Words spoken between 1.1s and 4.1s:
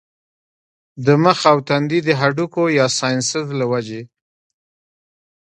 مخ او تندي د هډوکو يا سائنسز له وجې